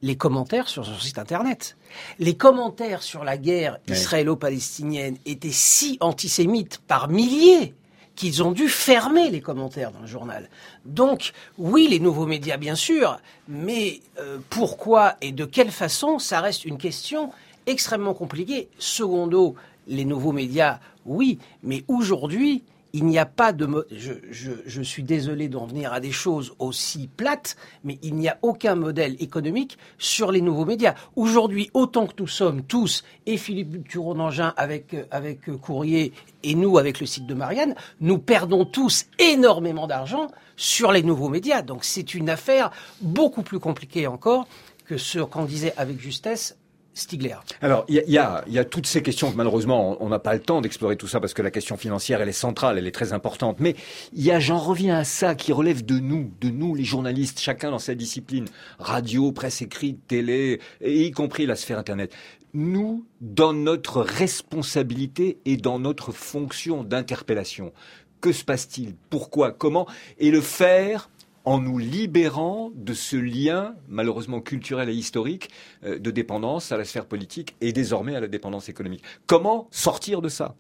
les 0.03 0.17
commentaires 0.17 0.69
sur 0.69 0.85
son 0.85 0.99
site 0.99 1.19
internet. 1.19 1.79
Les 2.19 2.37
commentaires 2.37 3.03
sur 3.03 3.25
la 3.25 3.39
guerre 3.39 3.79
israélo-palestinienne 3.89 5.17
étaient 5.25 5.49
si 5.51 5.97
antisémites 6.01 6.79
par 6.87 7.09
milliers 7.09 7.75
qu'ils 8.17 8.43
ont 8.43 8.53
dû 8.53 8.69
fermer 8.69 9.31
les 9.31 9.41
commentaires 9.41 9.93
dans 9.93 10.01
le 10.01 10.07
journal. 10.07 10.49
Donc, 10.85 11.33
oui, 11.59 11.87
les 11.89 12.01
nouveaux 12.01 12.27
médias, 12.27 12.57
bien 12.57 12.75
sûr, 12.75 13.19
mais 13.49 14.01
euh, 14.19 14.39
pourquoi 14.51 15.17
et 15.21 15.33
de 15.33 15.45
quelle 15.45 15.71
façon, 15.71 16.19
ça 16.19 16.41
reste 16.41 16.65
une 16.65 16.79
question 16.79 17.31
extrêmement 17.67 18.15
compliquée. 18.15 18.69
Secondo, 18.79 19.55
les 19.87 20.05
nouveaux 20.05 20.33
médias, 20.33 20.81
oui, 21.05 21.39
mais 21.63 21.85
aujourd'hui, 21.89 22.65
il 22.93 23.05
n'y 23.05 23.19
a 23.19 23.27
pas 23.27 23.53
de... 23.53 23.87
Je, 23.91 24.83
suis 24.83 25.03
désolé 25.03 25.49
d'en 25.49 25.67
venir 25.67 25.93
à 25.93 26.01
des 26.01 26.13
choses 26.13 26.55
aussi 26.59 27.09
plates, 27.15 27.57
mais 27.85 27.99
il 28.03 28.15
n'y 28.15 28.29
a 28.29 28.39
aucun 28.41 28.75
modèle 28.75 29.17
économique 29.21 29.77
sur 29.99 30.33
les 30.33 30.41
nouveaux 30.41 30.65
médias. 30.65 30.95
Aujourd'hui, 31.15 31.71
autant 31.75 32.07
que 32.07 32.15
nous 32.19 32.27
sommes 32.27 32.63
tous, 32.63 33.05
et 33.27 33.37
Philippe 33.37 33.87
Turon 33.87 34.15
d'Angin 34.15 34.55
avec, 34.57 34.97
avec 35.11 35.51
Courrier, 35.61 36.15
et 36.43 36.55
nous 36.55 36.79
avec 36.79 37.01
le 37.01 37.07
site 37.07 37.27
de 37.27 37.35
Marianne, 37.35 37.75
nous 38.01 38.19
perdons 38.19 38.65
tous 38.65 39.07
énormément 39.19 39.87
d'argent 39.87 40.29
sur 40.57 40.91
les 40.91 41.03
nouveaux 41.03 41.29
médias. 41.29 41.61
Donc 41.61 41.85
c'est 41.85 42.15
une 42.15 42.31
affaire 42.31 42.71
beaucoup 43.03 43.43
plus 43.43 43.59
compliquée 43.59 44.07
encore 44.07 44.49
que 44.87 44.97
ce 44.97 45.19
qu'on 45.19 45.45
disait 45.45 45.75
avec 45.77 46.01
justesse 46.01 46.57
Stigler. 46.97 47.37
Alors, 47.61 47.85
il 47.89 48.03
y 48.09 48.19
a, 48.19 48.43
y 48.49 48.59
a, 48.59 48.65
toutes 48.65 48.87
ces 48.87 49.03
questions 49.03 49.31
que 49.31 49.37
malheureusement, 49.37 49.99
on 50.01 50.09
n'a 50.09 50.19
pas 50.19 50.33
le 50.33 50.41
temps 50.41 50.63
d'explorer 50.63 50.97
tout 50.97 51.07
ça 51.07 51.21
parce 51.21 51.35
que 51.35 51.43
la 51.43 51.51
question 51.51 51.77
financière, 51.77 52.23
elle 52.23 52.29
est 52.31 52.33
centrale, 52.33 52.79
elle 52.79 52.87
est 52.87 52.93
très 52.93 53.13
importante. 53.13 53.61
Mais 53.61 53.77
il 54.15 54.25
y 54.25 54.31
a, 54.31 54.41
j'en 54.41 54.57
reviens 54.57 54.97
à 54.97 55.05
ça, 55.05 55.35
qui 55.35 55.53
relève 55.53 55.85
de 55.85 55.99
nous, 55.99 56.33
de 56.41 56.49
nous 56.49 56.75
les 56.75 56.85
journalistes, 56.85 57.39
chacun 57.39 57.71
dans 57.71 57.79
sa 57.79 57.95
discipline, 57.95 58.47
radio, 58.79 59.31
presse 59.31 59.61
écrite, 59.61 60.07
télé, 60.07 60.59
et 60.81 61.05
y 61.05 61.11
compris 61.11 61.45
la 61.45 61.55
sphère 61.55 61.79
Internet. 61.79 62.15
Nous, 62.55 63.05
dans 63.21 63.53
notre 63.53 64.01
responsabilité 64.01 65.37
et 65.45 65.59
dans 65.59 65.79
notre 65.79 66.13
fonction 66.13 66.83
d'interpellation, 66.83 67.75
que 68.23 68.33
se 68.33 68.43
passe-t-il? 68.43 68.95
Pourquoi? 69.11 69.53
Comment? 69.53 69.87
Et 70.19 70.31
le 70.31 70.41
faire 70.41 71.11
en 71.47 71.61
nous 71.61 71.79
libérant 71.79 72.71
de 72.75 72.93
ce 72.93 73.17
lien, 73.17 73.77
malheureusement 73.89 74.41
culturel 74.41 74.91
et 74.91 74.95
historique, 74.95 75.49
euh, 75.85 75.99
de 75.99 76.11
dépendance 76.11 76.73
à 76.73 76.77
la 76.77 76.85
sphère 76.85 77.07
politique 77.07 77.57
et 77.61 77.73
désormais 77.73 78.17
à 78.17 78.21
la 78.21 78.27
dépendance 78.27 78.69
économique. 78.69 79.05
Comment 79.27 79.69
sortir 79.71 80.21
de 80.21 80.29
ça? 80.29 80.57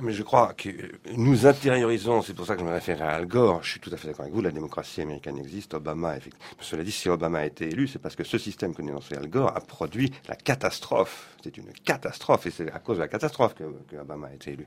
Mais 0.00 0.12
je 0.12 0.22
crois 0.22 0.52
que 0.54 0.68
nous 1.16 1.46
intériorisons, 1.46 2.20
c'est 2.20 2.34
pour 2.34 2.46
ça 2.46 2.54
que 2.54 2.60
je 2.60 2.66
me 2.66 2.72
réfère 2.72 3.02
à 3.02 3.10
Al 3.12 3.26
Gore, 3.26 3.62
je 3.62 3.70
suis 3.70 3.80
tout 3.80 3.90
à 3.92 3.96
fait 3.96 4.08
d'accord 4.08 4.24
avec 4.24 4.34
vous, 4.34 4.42
la 4.42 4.50
démocratie 4.50 5.00
américaine 5.00 5.38
existe, 5.38 5.72
Obama, 5.74 6.16
effectivement. 6.16 6.44
Cela 6.60 6.84
dit, 6.84 6.92
si 6.92 7.08
Obama 7.08 7.38
a 7.38 7.46
été 7.46 7.68
élu, 7.68 7.88
c'est 7.88 7.98
parce 7.98 8.14
que 8.14 8.24
ce 8.24 8.36
système 8.36 8.74
que 8.74 8.82
dénonçait 8.82 9.16
Al 9.16 9.28
Gore 9.28 9.56
a 9.56 9.60
produit 9.60 10.12
la 10.28 10.36
catastrophe. 10.36 11.30
C'est 11.42 11.56
une 11.56 11.72
catastrophe, 11.84 12.46
et 12.46 12.50
c'est 12.50 12.70
à 12.72 12.80
cause 12.80 12.96
de 12.96 13.02
la 13.02 13.08
catastrophe 13.08 13.54
que, 13.54 13.64
que 13.88 13.96
Obama 13.96 14.26
a 14.26 14.34
été 14.34 14.52
élu. 14.52 14.66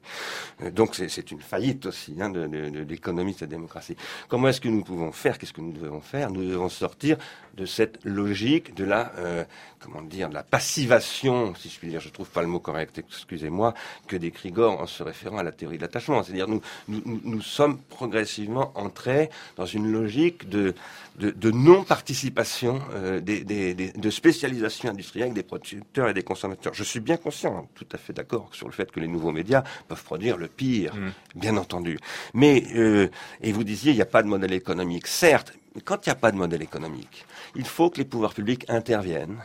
Euh, 0.64 0.72
donc 0.72 0.96
c'est 0.96 1.32
une 1.32 1.42
faillite 1.42 1.86
aussi 1.86 2.16
hein, 2.20 2.30
de, 2.30 2.48
de, 2.48 2.70
de 2.70 2.80
l'économie 2.80 3.34
de 3.34 3.40
cette 3.40 3.50
démocratie. 3.50 3.98
Comment 4.30 4.48
est-ce 4.48 4.62
que 4.62 4.70
nous 4.70 4.84
pouvons 4.84 5.12
faire 5.12 5.38
Qu'est-ce 5.38 5.54
que 5.54 5.62
nous 5.62 5.74
devons 5.74 6.02
faire? 6.02 6.32
Nous 6.32 6.44
devons 6.44 6.70
sortir 6.70 7.18
de 7.56 7.66
cette 7.66 8.00
logique 8.06 8.74
de 8.76 8.86
la, 8.86 9.12
euh, 9.18 9.44
comment 9.80 10.02
dire, 10.02 10.30
de 10.30 10.34
la 10.34 10.44
passivation, 10.44 11.54
si 11.56 11.70
je 11.70 11.78
puis 11.78 11.90
dire, 11.90 12.00
je 12.00 12.10
trouve 12.10 12.30
pas 12.30 12.42
le 12.42 12.48
mot 12.48 12.60
correct, 12.60 12.98
excusez-moi, 12.98 13.74
que 14.08 14.16
décrit 14.16 14.52
Gore 14.52 14.80
en 14.80 14.88
se 14.88 15.04
référant 15.04 15.19
à 15.28 15.44
la 15.44 15.52
théorie 15.52 15.78
de 15.78 15.82
l'attachement. 15.82 16.24
C'est-à-dire 16.24 16.48
nous, 16.48 16.62
nous, 16.88 17.22
nous 17.24 17.42
sommes 17.42 17.80
progressivement 17.90 18.72
entrés 18.76 19.30
dans 19.56 19.66
une 19.66 19.92
logique 19.92 20.50
de, 20.50 20.74
de, 21.18 21.32
de 21.32 21.52
non-participation, 21.52 22.82
euh, 22.94 23.20
des, 23.20 23.44
des, 23.44 23.74
de 23.74 24.10
spécialisation 24.10 24.90
industrielle 24.90 25.34
des 25.34 25.44
producteurs 25.44 26.10
et 26.10 26.14
des 26.14 26.24
consommateurs. 26.24 26.74
Je 26.74 26.84
suis 26.84 27.00
bien 27.00 27.18
conscient, 27.18 27.68
tout 27.76 27.88
à 27.92 27.98
fait 27.98 28.14
d'accord 28.14 28.50
sur 28.54 28.68
le 28.68 28.74
fait 28.74 28.92
que 28.92 29.00
les 29.00 29.08
nouveaux 29.08 29.32
médias 29.32 29.64
peuvent 29.88 30.04
produire 30.04 30.38
le 30.38 30.48
pire, 30.48 30.96
mmh. 30.96 31.12
bien 31.36 31.58
entendu. 31.58 32.00
Mais, 32.34 32.64
euh, 32.76 33.10
et 33.42 33.52
vous 33.52 33.64
disiez, 33.64 33.92
il 33.92 33.96
n'y 33.96 34.02
a 34.02 34.06
pas 34.06 34.24
de 34.24 34.28
modèle 34.28 34.54
économique. 34.54 35.08
Certes, 35.08 35.54
quand 35.86 36.06
il 36.06 36.10
n'y 36.10 36.14
a 36.14 36.16
pas 36.16 36.32
de 36.32 36.38
modèle 36.38 36.62
économique, 36.62 37.26
il 37.56 37.66
faut 37.66 37.90
que 37.90 37.98
les 37.98 38.06
pouvoirs 38.06 38.34
publics 38.34 38.66
interviennent 38.70 39.38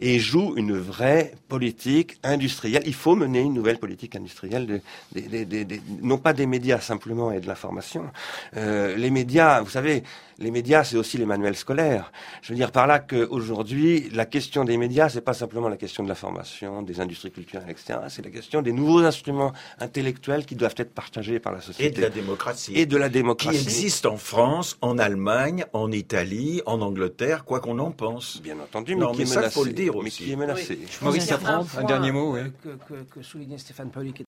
et 0.00 0.18
jouent 0.18 0.54
une 0.56 0.76
vraie 0.78 1.34
politique 1.48 2.18
industrielle. 2.22 2.82
Il 2.86 2.94
faut 2.94 3.14
mener 3.14 3.40
une 3.40 3.54
nouvelle 3.54 3.78
politique 3.78 4.16
industrielle, 4.16 4.80
de, 5.14 5.80
non 6.02 6.18
pas 6.18 6.32
des 6.32 6.46
médias 6.46 6.80
simplement 6.80 7.30
et 7.32 7.40
de 7.40 7.46
l'information. 7.46 8.10
Euh, 8.56 8.96
les 8.96 9.10
médias, 9.10 9.60
vous 9.60 9.70
savez, 9.70 10.02
les 10.38 10.50
médias, 10.50 10.84
c'est 10.84 10.96
aussi 10.96 11.16
les 11.16 11.24
manuels 11.24 11.56
scolaires. 11.56 12.12
Je 12.42 12.52
veux 12.52 12.56
dire 12.56 12.70
par 12.70 12.86
là 12.86 12.98
qu'aujourd'hui, 12.98 14.10
la 14.12 14.26
question 14.26 14.64
des 14.64 14.76
médias, 14.76 15.08
c'est 15.08 15.22
pas 15.22 15.32
simplement 15.32 15.68
la 15.68 15.76
question 15.76 16.02
de 16.02 16.08
l'information, 16.08 16.82
des 16.82 17.00
industries 17.00 17.30
culturelles, 17.30 17.70
etc. 17.70 18.00
C'est 18.08 18.24
la 18.24 18.30
question 18.30 18.60
des 18.60 18.72
nouveaux 18.72 19.00
instruments 19.00 19.52
intellectuels 19.80 20.44
qui 20.44 20.54
doivent 20.54 20.74
être 20.76 20.92
partagés 20.92 21.38
par 21.38 21.52
la 21.52 21.60
société. 21.60 21.86
Et 21.86 21.90
de 21.90 22.02
la 22.02 22.10
démocratie. 22.10 22.72
Et 22.74 22.86
de 22.86 22.96
la 22.96 23.08
démocratie. 23.08 23.58
Qui 23.58 23.64
existe 23.64 24.06
en 24.06 24.18
France, 24.18 24.76
en 24.82 24.98
Allemagne, 24.98 25.64
en 25.72 25.90
Italie, 25.92 26.62
en 26.66 26.80
Angleterre, 26.80 27.44
quoi 27.44 27.60
qu'on 27.60 27.78
en 27.78 27.90
pense. 27.90 28.40
Bien 28.42 28.58
entendu, 28.58 28.96
mais, 28.96 29.06
qui, 29.12 29.22
est 29.22 29.34
menacé, 29.34 29.50
faut 29.50 29.64
le 29.64 29.72
dire 29.72 29.96
aussi. 29.96 30.04
mais 30.04 30.26
qui 30.26 30.32
est 30.32 30.36
menacé. 30.36 30.78
Maurice 31.02 31.26
Safran, 31.26 31.66
un 31.76 31.84
dernier 31.84 32.12
mot. 32.12 32.36
Que, 32.62 32.68
que, 32.68 33.02
que, 33.04 33.22
soulignait 33.22 33.58
Stéphane 33.58 33.90
Pauli, 33.90 34.12
qui 34.12 34.25